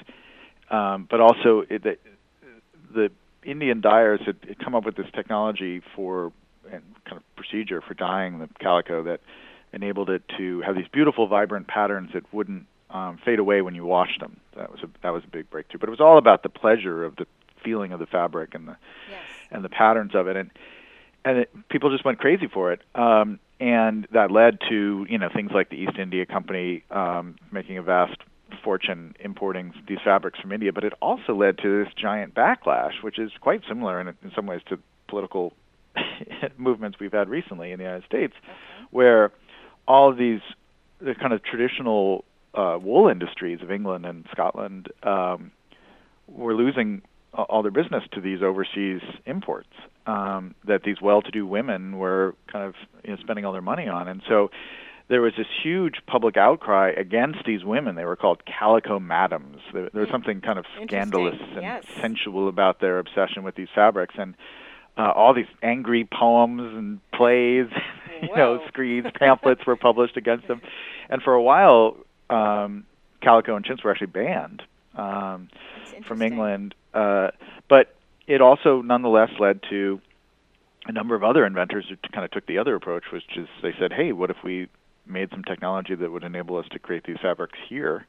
um, 0.70 1.06
but 1.10 1.20
also 1.20 1.64
it, 1.70 1.82
the, 1.82 1.96
the 2.94 3.10
Indian 3.44 3.80
dyers 3.80 4.20
had, 4.24 4.36
had 4.46 4.58
come 4.58 4.74
up 4.74 4.84
with 4.84 4.96
this 4.96 5.06
technology 5.14 5.82
for 5.94 6.32
and 6.70 6.82
kind 7.04 7.16
of 7.16 7.36
procedure 7.36 7.80
for 7.80 7.94
dyeing 7.94 8.38
the 8.38 8.48
calico 8.60 9.02
that 9.04 9.20
enabled 9.72 10.10
it 10.10 10.22
to 10.36 10.60
have 10.62 10.76
these 10.76 10.88
beautiful, 10.92 11.26
vibrant 11.26 11.66
patterns 11.66 12.10
that 12.14 12.32
wouldn't 12.32 12.66
um, 12.90 13.18
fade 13.24 13.38
away 13.38 13.62
when 13.62 13.74
you 13.74 13.84
washed 13.84 14.20
them. 14.20 14.38
That 14.56 14.70
was 14.70 14.80
a 14.82 14.88
that 15.02 15.10
was 15.10 15.24
a 15.24 15.28
big 15.28 15.50
breakthrough. 15.50 15.80
But 15.80 15.88
it 15.88 15.90
was 15.90 16.00
all 16.00 16.18
about 16.18 16.42
the 16.42 16.48
pleasure 16.48 17.04
of 17.04 17.16
the 17.16 17.26
feeling 17.62 17.92
of 17.92 18.00
the 18.00 18.06
fabric 18.06 18.54
and 18.54 18.68
the 18.68 18.76
yes. 19.10 19.20
and 19.50 19.64
the 19.64 19.68
patterns 19.68 20.14
of 20.14 20.26
it, 20.26 20.36
and 20.36 20.50
and 21.24 21.38
it, 21.38 21.68
people 21.68 21.90
just 21.90 22.04
went 22.04 22.18
crazy 22.18 22.46
for 22.46 22.72
it. 22.72 22.80
Um, 22.94 23.38
and 23.60 24.06
that 24.12 24.30
led 24.30 24.58
to 24.68 25.06
you 25.08 25.18
know 25.18 25.28
things 25.28 25.50
like 25.52 25.68
the 25.68 25.76
East 25.76 25.98
India 25.98 26.24
Company 26.26 26.84
um, 26.90 27.36
making 27.50 27.76
a 27.78 27.82
vast 27.82 28.18
fortune 28.68 29.14
importing 29.18 29.72
these 29.88 29.96
fabrics 30.04 30.38
from 30.38 30.52
India. 30.52 30.74
But 30.74 30.84
it 30.84 30.92
also 31.00 31.34
led 31.34 31.56
to 31.62 31.82
this 31.82 31.94
giant 31.94 32.34
backlash, 32.34 33.02
which 33.02 33.18
is 33.18 33.30
quite 33.40 33.62
similar 33.66 33.98
in, 33.98 34.08
in 34.08 34.30
some 34.36 34.44
ways 34.46 34.60
to 34.68 34.78
political 35.08 35.54
movements 36.58 36.98
we've 37.00 37.12
had 37.12 37.30
recently 37.30 37.72
in 37.72 37.78
the 37.78 37.84
United 37.84 38.04
States, 38.04 38.34
where 38.90 39.32
all 39.86 40.10
of 40.10 40.18
these 40.18 40.40
the 41.00 41.14
kind 41.14 41.32
of 41.32 41.42
traditional 41.42 42.26
uh, 42.52 42.76
wool 42.78 43.08
industries 43.08 43.62
of 43.62 43.70
England 43.70 44.04
and 44.04 44.26
Scotland 44.32 44.88
um, 45.02 45.50
were 46.26 46.54
losing 46.54 47.00
all 47.32 47.62
their 47.62 47.70
business 47.70 48.02
to 48.12 48.20
these 48.20 48.42
overseas 48.42 49.00
imports 49.24 49.72
um, 50.06 50.54
that 50.66 50.82
these 50.82 51.00
well-to-do 51.00 51.46
women 51.46 51.96
were 51.96 52.34
kind 52.52 52.66
of 52.66 52.74
you 53.02 53.12
know, 53.12 53.16
spending 53.22 53.46
all 53.46 53.52
their 53.52 53.62
money 53.62 53.88
on, 53.88 54.08
and 54.08 54.20
so 54.28 54.50
there 55.08 55.20
was 55.22 55.32
this 55.36 55.46
huge 55.62 55.96
public 56.06 56.36
outcry 56.36 56.90
against 56.90 57.44
these 57.46 57.64
women. 57.64 57.94
They 57.96 58.04
were 58.04 58.16
called 58.16 58.42
calico 58.44 58.98
madams. 58.98 59.58
There, 59.72 59.88
there 59.92 60.02
was 60.02 60.10
something 60.10 60.40
kind 60.40 60.58
of 60.58 60.66
scandalous 60.84 61.36
and 61.54 61.62
Yes. 61.62 61.84
sensual 62.00 62.48
about 62.48 62.80
their 62.80 62.98
obsession 62.98 63.42
with 63.42 63.54
these 63.54 63.68
fabrics, 63.74 64.14
and 64.18 64.34
uh, 64.98 65.10
all 65.14 65.32
these 65.32 65.46
angry 65.62 66.04
poems 66.04 66.60
and 66.60 67.00
plays 67.12 67.68
you 68.22 68.36
know, 68.36 68.60
screeds, 68.68 69.06
pamphlets 69.18 69.64
were 69.66 69.76
published 69.76 70.16
against 70.16 70.46
them, 70.48 70.60
and 71.08 71.22
for 71.22 71.32
a 71.34 71.42
while, 71.42 71.96
um, 72.30 72.84
Calico 73.22 73.56
and 73.56 73.64
chintz 73.64 73.82
were 73.82 73.90
actually 73.90 74.08
banned 74.08 74.62
um, 74.96 75.48
from 76.04 76.20
England. 76.22 76.74
Uh, 76.92 77.30
but 77.68 77.94
it 78.26 78.40
also, 78.40 78.82
nonetheless, 78.82 79.30
led 79.38 79.60
to 79.70 80.00
a 80.86 80.92
number 80.92 81.14
of 81.14 81.22
other 81.24 81.46
inventors 81.46 81.86
who 81.88 81.96
kind 82.12 82.24
of 82.24 82.30
took 82.30 82.46
the 82.46 82.58
other 82.58 82.74
approach, 82.74 83.04
which 83.12 83.36
is 83.36 83.48
they 83.62 83.72
said, 83.78 83.92
"Hey, 83.92 84.12
what 84.12 84.30
if 84.30 84.36
we 84.44 84.68
made 85.08 85.30
some 85.30 85.44
technology 85.44 85.94
that 85.94 86.10
would 86.10 86.24
enable 86.24 86.56
us 86.56 86.66
to 86.72 86.78
create 86.78 87.04
these 87.04 87.18
fabrics 87.20 87.58
here?" 87.68 88.06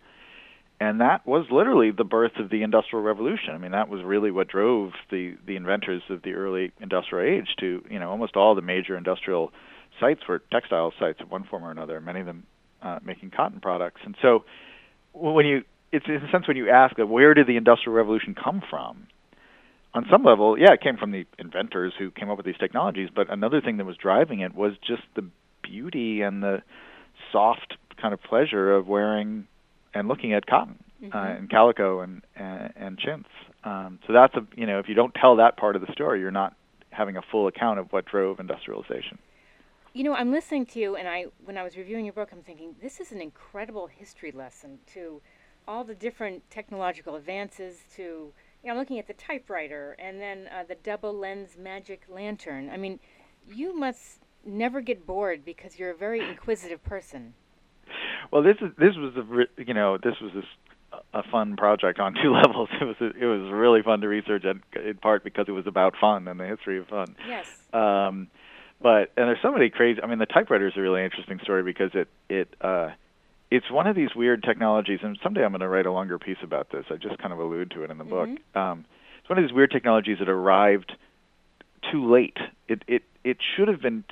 and 0.81 1.01
that 1.01 1.27
was 1.27 1.45
literally 1.51 1.91
the 1.91 2.03
birth 2.03 2.37
of 2.39 2.49
the 2.49 2.63
industrial 2.63 3.03
revolution. 3.03 3.49
I 3.53 3.57
mean, 3.57 3.71
that 3.71 3.89
was 3.89 4.01
really 4.03 4.31
what 4.31 4.47
drove 4.47 4.91
the 5.11 5.35
the 5.45 5.55
inventors 5.55 6.01
of 6.09 6.21
the 6.21 6.33
early 6.33 6.71
industrial 6.79 7.27
age 7.27 7.55
to, 7.59 7.83
you 7.89 7.99
know, 7.99 8.09
almost 8.09 8.35
all 8.35 8.55
the 8.55 8.61
major 8.61 8.95
industrial 8.95 9.51
sites 9.99 10.21
were 10.27 10.41
textile 10.51 10.93
sites 10.99 11.19
of 11.19 11.29
one 11.29 11.43
form 11.43 11.65
or 11.65 11.71
another. 11.71 11.99
Many 11.99 12.21
of 12.21 12.25
them 12.25 12.43
uh, 12.81 12.99
making 13.03 13.31
cotton 13.31 13.59
products, 13.59 14.01
and 14.05 14.15
so 14.21 14.45
when 15.13 15.45
you, 15.45 15.63
it's 15.91 16.05
in 16.07 16.15
a 16.15 16.31
sense 16.31 16.47
when 16.47 16.55
you 16.55 16.69
ask, 16.69 16.95
where 16.97 17.33
did 17.33 17.47
the 17.47 17.57
industrial 17.57 17.95
revolution 17.95 18.35
come 18.35 18.61
from? 18.69 19.07
On 19.93 20.05
some 20.09 20.23
level, 20.23 20.57
yeah, 20.57 20.71
it 20.73 20.81
came 20.81 20.97
from 20.97 21.11
the 21.11 21.25
inventors 21.39 21.93
who 21.97 22.11
came 22.11 22.29
up 22.29 22.37
with 22.37 22.45
these 22.45 22.57
technologies. 22.59 23.09
But 23.13 23.33
another 23.33 23.59
thing 23.59 23.77
that 23.77 23.85
was 23.85 23.97
driving 23.97 24.39
it 24.39 24.53
was 24.53 24.73
just 24.87 25.01
the 25.15 25.27
beauty 25.63 26.21
and 26.21 26.43
the 26.43 26.61
soft 27.31 27.75
kind 28.01 28.13
of 28.13 28.21
pleasure 28.21 28.73
of 28.73 28.87
wearing 28.87 29.47
and 29.93 30.07
looking 30.07 30.33
at 30.33 30.45
cotton 30.45 30.79
uh, 30.79 31.05
mm-hmm. 31.05 31.17
uh, 31.17 31.37
and 31.37 31.49
calico 31.49 32.01
and 32.01 32.21
and, 32.35 32.73
and 32.75 32.97
chintz. 32.97 33.29
Um, 33.63 33.99
so 34.07 34.13
that's 34.13 34.35
a 34.35 34.45
you 34.55 34.65
know 34.65 34.79
if 34.79 34.87
you 34.87 34.95
don't 34.95 35.13
tell 35.13 35.35
that 35.37 35.57
part 35.57 35.75
of 35.75 35.81
the 35.81 35.91
story, 35.91 36.19
you're 36.19 36.31
not 36.31 36.55
having 36.91 37.17
a 37.17 37.21
full 37.21 37.47
account 37.47 37.79
of 37.79 37.91
what 37.91 38.05
drove 38.05 38.39
industrialization. 38.39 39.19
You 39.93 40.03
know, 40.03 40.13
I'm 40.13 40.31
listening 40.31 40.65
to 40.67 40.79
you, 40.79 40.95
and 40.95 41.07
I 41.07 41.25
when 41.43 41.57
I 41.57 41.63
was 41.63 41.75
reviewing 41.75 42.05
your 42.05 42.13
book, 42.13 42.29
I'm 42.31 42.41
thinking 42.41 42.75
this 42.81 42.99
is 42.99 43.11
an 43.11 43.21
incredible 43.21 43.87
history 43.87 44.31
lesson 44.31 44.79
to 44.93 45.21
all 45.67 45.83
the 45.83 45.95
different 45.95 46.49
technological 46.49 47.15
advances. 47.15 47.79
To 47.95 48.01
you 48.03 48.33
know, 48.65 48.73
I'm 48.73 48.77
looking 48.77 48.99
at 48.99 49.07
the 49.07 49.13
typewriter 49.13 49.95
and 49.99 50.21
then 50.21 50.47
uh, 50.47 50.63
the 50.67 50.75
double 50.75 51.13
lens 51.13 51.57
magic 51.57 52.03
lantern. 52.07 52.69
I 52.69 52.77
mean, 52.77 52.99
you 53.47 53.77
must 53.77 54.19
never 54.45 54.81
get 54.81 55.05
bored 55.05 55.45
because 55.45 55.77
you're 55.77 55.91
a 55.91 55.97
very 55.97 56.27
inquisitive 56.27 56.83
person. 56.83 57.33
Well, 58.31 58.43
this 58.43 58.57
is 58.61 58.71
this 58.77 58.95
was 58.95 59.15
a 59.15 59.61
you 59.61 59.73
know 59.73 59.97
this 59.97 60.15
was 60.21 60.43
a 61.13 61.23
fun 61.23 61.55
project 61.55 61.99
on 61.99 62.13
two 62.13 62.33
levels. 62.43 62.69
It 62.79 62.83
was 62.83 62.95
it 62.99 63.25
was 63.25 63.51
really 63.51 63.81
fun 63.81 64.01
to 64.01 64.07
research, 64.07 64.43
and 64.45 64.61
in 64.75 64.95
part 64.97 65.23
because 65.23 65.45
it 65.47 65.51
was 65.51 65.67
about 65.67 65.95
fun 65.99 66.27
and 66.27 66.39
the 66.39 66.45
history 66.45 66.79
of 66.79 66.87
fun. 66.87 67.15
Yes. 67.27 67.47
Um, 67.73 68.27
but 68.81 69.11
and 69.17 69.27
there's 69.27 69.41
so 69.41 69.51
many 69.51 69.69
crazy. 69.69 70.01
I 70.01 70.07
mean, 70.07 70.19
the 70.19 70.25
typewriter 70.25 70.67
is 70.67 70.73
a 70.77 70.81
really 70.81 71.03
interesting 71.03 71.39
story 71.43 71.63
because 71.63 71.91
it 71.93 72.07
it 72.29 72.55
uh, 72.61 72.89
it's 73.51 73.69
one 73.69 73.87
of 73.87 73.95
these 73.95 74.13
weird 74.15 74.43
technologies, 74.43 74.99
and 75.01 75.17
someday 75.21 75.43
I'm 75.43 75.51
going 75.51 75.61
to 75.61 75.67
write 75.67 75.85
a 75.85 75.91
longer 75.91 76.19
piece 76.19 76.37
about 76.43 76.71
this. 76.71 76.85
I 76.89 76.95
just 76.95 77.17
kind 77.17 77.33
of 77.33 77.39
allude 77.39 77.71
to 77.71 77.83
it 77.83 77.91
in 77.91 77.97
the 77.97 78.03
mm-hmm. 78.03 78.35
book. 78.35 78.55
Um, 78.55 78.85
it's 79.19 79.29
one 79.29 79.37
of 79.39 79.43
these 79.43 79.53
weird 79.53 79.71
technologies 79.71 80.19
that 80.19 80.29
arrived 80.29 80.93
too 81.91 82.09
late. 82.11 82.37
It 82.67 82.83
it 82.87 83.03
it 83.23 83.37
should 83.55 83.67
have 83.67 83.81
been 83.81 84.03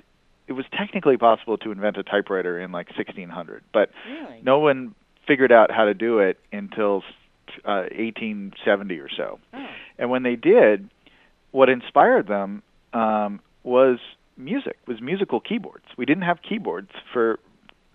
it 0.48 0.54
was 0.54 0.66
technically 0.78 1.18
possible 1.18 1.58
to 1.60 1.72
invent 1.72 1.98
a 1.98 2.04
typewriter 2.04 2.60
in 2.60 2.72
like 2.72 2.88
1600, 2.88 3.64
but 3.74 3.90
really? 4.10 4.42
no 4.44 4.60
one 4.60 4.96
figured 5.28 5.52
out 5.52 5.72
how 5.72 5.86
to 5.86 5.94
do 5.94 6.20
it 6.20 6.40
until 6.52 7.04
uh, 7.66 7.88
1870 7.92 9.00
or 9.00 9.10
so. 9.10 9.40
Oh. 9.54 9.68
And 9.98 10.10
when 10.10 10.24
they 10.24 10.36
did, 10.36 10.90
what 11.52 11.70
inspired 11.70 12.28
them 12.28 12.64
um, 12.94 13.42
was 13.64 14.00
music, 14.38 14.78
was 14.88 15.02
musical 15.02 15.40
keyboards. 15.40 15.86
We 15.98 16.06
didn't 16.06 16.24
have 16.24 16.40
keyboards 16.48 16.92
for, 17.12 17.40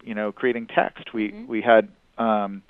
you 0.05 0.15
know, 0.15 0.33
creating 0.33 0.67
text. 0.67 1.15
We 1.15 1.31
mm-hmm. 1.31 1.47
we 1.47 1.63
had, 1.63 1.89
um, 2.19 2.63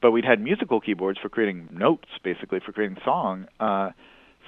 but 0.00 0.10
we'd 0.10 0.24
had 0.24 0.40
musical 0.40 0.80
keyboards 0.80 1.18
for 1.18 1.28
creating 1.28 1.68
notes, 1.72 2.08
basically 2.22 2.60
for 2.60 2.72
creating 2.72 2.98
song. 3.04 3.46
Uh, 3.58 3.90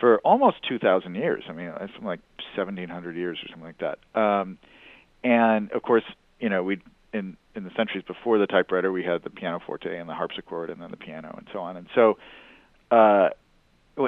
for 0.01 0.19
almost 0.19 0.57
2,000 0.69 1.15
years. 1.15 1.45
I 1.49 1.53
mean, 1.53 1.73
it's 1.81 1.93
like 2.03 2.21
1,700 2.57 3.17
years 3.17 3.39
or 3.43 3.49
something 3.49 3.65
like 3.65 3.79
that. 3.79 3.99
Um, 4.21 4.59
and 5.25 5.71
of 5.73 5.83
course, 5.83 6.05
you 6.41 6.49
know, 6.49 6.63
we 6.63 6.81
in 7.13 7.37
in 7.55 7.65
the 7.65 7.71
centuries 7.77 8.05
before 8.07 8.39
the 8.39 8.47
typewriter, 8.47 8.93
we 8.93 9.03
had 9.03 9.23
the 9.23 9.31
pianoforte 9.31 9.97
and 9.97 10.09
the 10.09 10.15
harpsichord, 10.15 10.71
and 10.71 10.81
then 10.81 10.91
the 10.91 10.97
piano, 10.97 11.35
and 11.37 11.47
so 11.53 11.61
on. 11.61 11.77
And 11.77 11.87
so, 11.95 12.19
uh, 12.91 13.31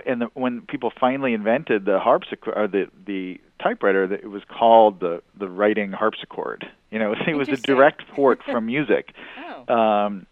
and 0.07 0.21
the, 0.21 0.27
when 0.35 0.61
people 0.63 0.93
finally 1.01 1.33
invented 1.33 1.87
the 1.87 1.99
harpsichord, 1.99 2.57
or 2.57 2.69
the 2.69 2.89
the 3.07 3.41
typewriter, 3.63 4.13
it 4.13 4.31
was 4.31 4.43
called 4.45 5.01
the 5.01 5.23
the 5.39 5.49
writing 5.49 5.93
harpsichord. 5.93 6.67
You 6.91 6.99
know, 6.99 7.15
it 7.27 7.35
was 7.35 7.49
a 7.49 7.57
direct 7.57 8.07
port 8.09 8.43
from 8.51 8.67
music. 8.67 9.13
oh. 9.39 9.75
Um, 9.75 10.27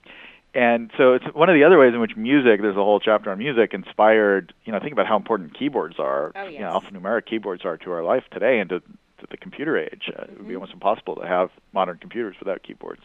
and 0.56 0.90
so 0.96 1.12
it's 1.12 1.26
one 1.34 1.50
of 1.50 1.54
the 1.54 1.62
other 1.62 1.78
ways 1.78 1.92
in 1.92 2.00
which 2.00 2.16
music 2.16 2.62
there's 2.62 2.76
a 2.76 2.82
whole 2.82 2.98
chapter 2.98 3.30
on 3.30 3.38
music 3.38 3.74
inspired 3.74 4.54
you 4.64 4.72
know 4.72 4.80
think 4.80 4.92
about 4.92 5.06
how 5.06 5.16
important 5.16 5.56
keyboards 5.56 5.96
are 5.98 6.32
oh, 6.34 6.44
yes. 6.44 6.52
you 6.54 6.60
know 6.60 6.80
alphanumeric 6.80 7.26
keyboards 7.26 7.64
are 7.64 7.76
to 7.76 7.92
our 7.92 8.02
life 8.02 8.24
today 8.32 8.58
and 8.58 8.70
to, 8.70 8.80
to 8.80 9.26
the 9.30 9.36
computer 9.36 9.76
age 9.78 10.10
uh, 10.16 10.22
mm-hmm. 10.22 10.32
it 10.32 10.38
would 10.38 10.48
be 10.48 10.54
almost 10.54 10.72
impossible 10.72 11.14
to 11.14 11.26
have 11.26 11.50
modern 11.72 11.98
computers 11.98 12.34
without 12.40 12.62
keyboards 12.62 13.02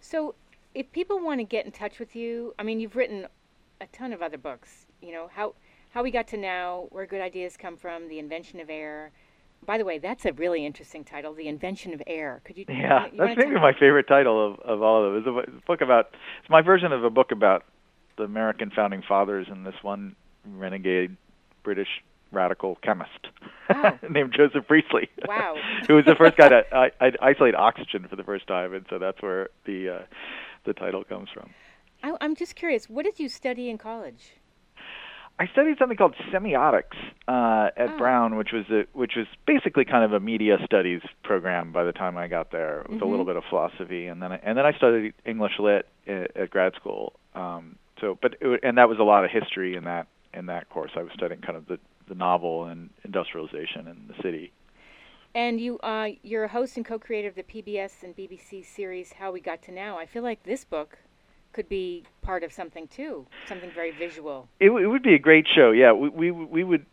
so 0.00 0.34
if 0.74 0.90
people 0.92 1.20
want 1.20 1.38
to 1.38 1.44
get 1.44 1.66
in 1.66 1.72
touch 1.72 1.98
with 1.98 2.16
you 2.16 2.54
i 2.58 2.62
mean 2.62 2.80
you've 2.80 2.96
written 2.96 3.26
a 3.80 3.86
ton 3.88 4.12
of 4.12 4.22
other 4.22 4.38
books 4.38 4.86
you 5.02 5.12
know 5.12 5.28
how 5.34 5.54
how 5.90 6.02
we 6.02 6.10
got 6.10 6.26
to 6.26 6.36
now 6.36 6.86
where 6.90 7.04
good 7.04 7.20
ideas 7.20 7.56
come 7.56 7.76
from 7.76 8.08
the 8.08 8.18
invention 8.18 8.60
of 8.60 8.70
air 8.70 9.12
by 9.66 9.78
the 9.78 9.84
way, 9.84 9.98
that's 9.98 10.24
a 10.24 10.32
really 10.32 10.64
interesting 10.64 11.04
title, 11.04 11.34
"The 11.34 11.48
Invention 11.48 11.92
of 11.92 12.02
Air." 12.06 12.40
Could 12.44 12.58
you? 12.58 12.64
Yeah, 12.68 13.06
you 13.06 13.18
that's 13.18 13.36
maybe 13.36 13.54
my 13.54 13.72
favorite 13.72 14.08
title 14.08 14.52
of 14.52 14.60
of 14.60 14.82
all 14.82 15.04
of 15.04 15.24
them. 15.24 15.36
It's 15.36 15.50
a, 15.50 15.66
book 15.66 15.80
about. 15.80 16.14
It's 16.40 16.50
my 16.50 16.62
version 16.62 16.92
of 16.92 17.04
a 17.04 17.10
book 17.10 17.30
about 17.30 17.64
the 18.16 18.24
American 18.24 18.70
founding 18.70 19.02
fathers 19.06 19.46
and 19.50 19.66
this 19.66 19.74
one 19.82 20.16
renegade 20.44 21.16
British 21.62 22.02
radical 22.32 22.76
chemist 22.82 23.28
oh. 23.70 23.98
named 24.10 24.32
Joseph 24.36 24.66
Priestley. 24.66 25.08
Wow. 25.26 25.56
who 25.88 25.94
was 25.94 26.04
the 26.04 26.14
first 26.14 26.36
guy 26.36 26.48
to 26.48 26.64
uh, 26.74 27.10
isolate 27.20 27.54
oxygen 27.54 28.06
for 28.08 28.16
the 28.16 28.24
first 28.24 28.46
time, 28.46 28.74
and 28.74 28.86
so 28.88 28.98
that's 28.98 29.20
where 29.22 29.48
the 29.66 29.88
uh, 29.88 29.98
the 30.64 30.72
title 30.72 31.04
comes 31.04 31.28
from. 31.32 31.50
I, 32.02 32.16
I'm 32.20 32.34
just 32.34 32.56
curious. 32.56 32.88
What 32.88 33.04
did 33.04 33.18
you 33.18 33.28
study 33.28 33.68
in 33.68 33.78
college? 33.78 34.39
I 35.40 35.46
studied 35.52 35.78
something 35.78 35.96
called 35.96 36.14
semiotics 36.30 36.98
uh, 37.26 37.70
at 37.74 37.92
oh. 37.92 37.96
Brown, 37.96 38.36
which 38.36 38.50
was 38.52 38.66
a, 38.70 38.84
which 38.92 39.12
was 39.16 39.26
basically 39.46 39.86
kind 39.86 40.04
of 40.04 40.12
a 40.12 40.20
media 40.20 40.58
studies 40.66 41.00
program. 41.24 41.72
By 41.72 41.84
the 41.84 41.92
time 41.92 42.18
I 42.18 42.28
got 42.28 42.52
there, 42.52 42.84
with 42.86 42.98
mm-hmm. 42.98 43.06
a 43.06 43.10
little 43.10 43.24
bit 43.24 43.36
of 43.36 43.44
philosophy, 43.48 44.06
and 44.06 44.20
then 44.20 44.32
I, 44.32 44.40
and 44.42 44.58
then 44.58 44.66
I 44.66 44.72
studied 44.74 45.14
English 45.24 45.52
lit 45.58 45.88
at, 46.06 46.36
at 46.36 46.50
grad 46.50 46.74
school. 46.74 47.14
Um, 47.34 47.76
so, 48.02 48.18
but 48.20 48.34
it, 48.42 48.60
and 48.62 48.76
that 48.76 48.90
was 48.90 48.98
a 48.98 49.02
lot 49.02 49.24
of 49.24 49.30
history 49.30 49.76
in 49.76 49.84
that 49.84 50.08
in 50.34 50.44
that 50.46 50.68
course. 50.68 50.90
I 50.94 51.02
was 51.02 51.12
studying 51.14 51.40
kind 51.40 51.56
of 51.56 51.66
the 51.66 51.78
the 52.06 52.14
novel 52.14 52.66
and 52.66 52.90
industrialization 53.02 53.88
in 53.88 54.08
the 54.08 54.22
city. 54.22 54.52
And 55.34 55.58
you, 55.60 55.78
uh, 55.78 56.08
you're 56.22 56.44
a 56.44 56.48
host 56.48 56.76
and 56.76 56.84
co-creator 56.84 57.28
of 57.28 57.36
the 57.36 57.44
PBS 57.44 58.02
and 58.02 58.16
BBC 58.16 58.66
series 58.66 59.12
How 59.12 59.30
We 59.30 59.40
Got 59.40 59.62
to 59.62 59.72
Now. 59.72 59.96
I 59.96 60.04
feel 60.04 60.24
like 60.24 60.42
this 60.42 60.64
book 60.64 60.98
could 61.52 61.68
be 61.68 62.04
part 62.22 62.42
of 62.42 62.52
something 62.52 62.86
too, 62.88 63.26
something 63.46 63.70
very 63.74 63.90
visual. 63.90 64.48
It, 64.60 64.70
it 64.70 64.86
would 64.86 65.02
be 65.02 65.14
a 65.14 65.18
great 65.18 65.46
show. 65.52 65.70
Yeah, 65.70 65.92
we 65.92 66.08
we 66.08 66.30
we 66.30 66.64
would 66.64 66.86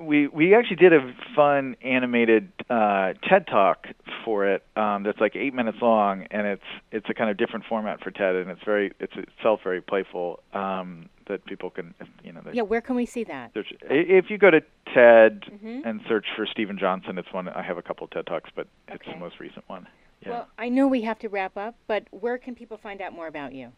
we 0.00 0.28
we 0.28 0.54
actually 0.54 0.76
did 0.76 0.92
a 0.92 1.14
fun 1.34 1.76
animated 1.82 2.52
uh, 2.70 3.12
TED 3.28 3.46
talk 3.46 3.86
for 4.24 4.46
it 4.46 4.64
um, 4.76 5.02
that's 5.02 5.20
like 5.20 5.36
eight 5.36 5.54
minutes 5.54 5.78
long, 5.82 6.26
and 6.30 6.46
it's 6.46 6.62
it's 6.90 7.06
a 7.08 7.14
kind 7.14 7.30
of 7.30 7.36
different 7.36 7.64
format 7.66 8.02
for 8.02 8.10
TED, 8.10 8.36
and 8.36 8.50
it's 8.50 8.62
very 8.64 8.92
it's 9.00 9.12
itself 9.16 9.60
very 9.62 9.80
playful 9.80 10.40
um, 10.52 11.08
that 11.28 11.44
people 11.46 11.70
can 11.70 11.94
you 12.22 12.32
know. 12.32 12.40
Yeah, 12.52 12.62
where 12.62 12.80
can 12.80 12.96
we 12.96 13.06
see 13.06 13.24
that? 13.24 13.52
Search, 13.54 13.72
if 13.82 14.30
you 14.30 14.38
go 14.38 14.50
to 14.50 14.60
TED 14.94 15.42
mm-hmm. 15.42 15.80
and 15.84 16.00
search 16.08 16.26
for 16.36 16.46
Steven 16.46 16.78
Johnson, 16.78 17.18
it's 17.18 17.32
one 17.32 17.48
I 17.48 17.62
have 17.62 17.78
a 17.78 17.82
couple 17.82 18.06
TED 18.08 18.26
talks, 18.26 18.50
but 18.54 18.68
it's 18.88 19.02
okay. 19.02 19.12
the 19.12 19.18
most 19.18 19.40
recent 19.40 19.68
one. 19.68 19.86
Yeah. 20.22 20.30
Well, 20.30 20.48
I 20.58 20.68
know 20.68 20.88
we 20.88 21.02
have 21.02 21.18
to 21.20 21.28
wrap 21.28 21.56
up, 21.56 21.76
but 21.86 22.04
where 22.10 22.38
can 22.38 22.54
people 22.54 22.76
find 22.76 23.00
out 23.00 23.12
more 23.12 23.28
about 23.28 23.54
you? 23.54 23.72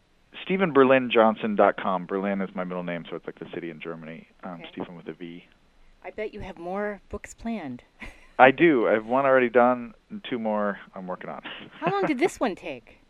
StevenBerlinJohnson.com. 0.47 2.05
Berlin 2.05 2.41
is 2.41 2.49
my 2.55 2.63
middle 2.63 2.83
name, 2.83 3.03
so 3.09 3.15
it's 3.15 3.25
like 3.25 3.39
the 3.39 3.47
city 3.53 3.69
in 3.69 3.79
Germany. 3.79 4.27
Um, 4.43 4.53
okay. 4.53 4.69
Steven 4.71 4.95
with 4.95 5.07
a 5.07 5.13
V. 5.13 5.45
I 6.03 6.09
bet 6.11 6.33
you 6.33 6.39
have 6.39 6.57
more 6.57 7.01
books 7.09 7.33
planned. 7.33 7.83
I 8.39 8.51
do. 8.51 8.87
I 8.87 8.93
have 8.93 9.05
one 9.05 9.25
already 9.25 9.49
done, 9.49 9.93
and 10.09 10.23
two 10.27 10.39
more 10.39 10.79
I'm 10.95 11.05
working 11.05 11.29
on. 11.29 11.41
How 11.79 11.91
long 11.91 12.05
did 12.05 12.17
this 12.19 12.39
one 12.39 12.55
take? 12.55 12.97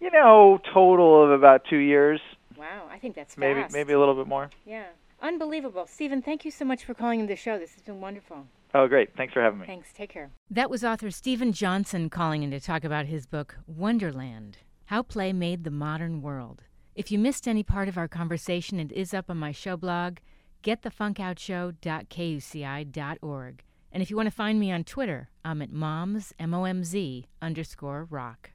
You 0.00 0.10
know, 0.10 0.58
total 0.74 1.22
of 1.22 1.30
about 1.30 1.62
two 1.70 1.76
years. 1.76 2.20
Wow, 2.58 2.88
I 2.90 2.98
think 2.98 3.14
that's 3.14 3.36
maybe 3.38 3.60
fast. 3.60 3.72
maybe 3.72 3.84
maybe 3.84 3.92
a 3.94 3.98
little 4.00 4.16
bit 4.16 4.26
more. 4.26 4.50
Yeah, 4.66 4.86
unbelievable, 5.22 5.86
Steven. 5.86 6.20
Thank 6.22 6.44
you 6.44 6.50
so 6.50 6.64
much 6.64 6.84
for 6.84 6.92
calling 6.92 7.20
in 7.20 7.26
the 7.26 7.36
show. 7.36 7.56
This 7.56 7.72
has 7.74 7.82
been 7.82 8.00
wonderful. 8.00 8.46
Oh, 8.74 8.88
great! 8.88 9.16
Thanks 9.16 9.32
for 9.32 9.40
having 9.40 9.60
me. 9.60 9.66
Thanks. 9.66 9.92
Take 9.94 10.10
care. 10.10 10.30
That 10.50 10.68
was 10.70 10.82
author 10.82 11.12
Steven 11.12 11.52
Johnson 11.52 12.10
calling 12.10 12.42
in 12.42 12.50
to 12.50 12.58
talk 12.58 12.82
about 12.82 13.06
his 13.06 13.26
book 13.26 13.58
Wonderland: 13.68 14.58
How 14.86 15.02
Play 15.02 15.32
Made 15.32 15.64
the 15.64 15.72
Modern 15.72 16.22
World. 16.22 16.62
If 16.94 17.10
you 17.10 17.18
missed 17.18 17.48
any 17.48 17.64
part 17.64 17.88
of 17.88 17.98
our 17.98 18.06
conversation, 18.06 18.78
it 18.78 18.92
is 18.92 19.12
up 19.12 19.28
on 19.28 19.36
my 19.36 19.50
show 19.50 19.76
blog, 19.76 20.18
getthefunkoutshow.kuci.org. 20.62 23.62
And 23.90 24.02
if 24.02 24.10
you 24.10 24.16
want 24.16 24.28
to 24.28 24.34
find 24.34 24.60
me 24.60 24.70
on 24.70 24.84
Twitter, 24.84 25.28
I'm 25.44 25.60
at 25.60 25.72
moms, 25.72 26.32
M 26.38 26.54
O 26.54 26.62
M 26.64 26.84
Z, 26.84 27.26
underscore 27.42 28.06
rock. 28.08 28.52